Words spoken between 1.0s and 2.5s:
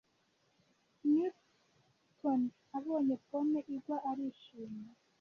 newton